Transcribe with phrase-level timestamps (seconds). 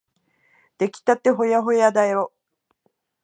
[0.79, 2.33] できたてほやほやだよ。